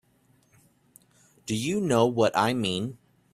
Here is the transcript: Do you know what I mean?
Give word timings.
Do 1.45 1.53
you 1.55 1.79
know 1.79 2.07
what 2.07 2.35
I 2.35 2.55
mean? 2.55 2.97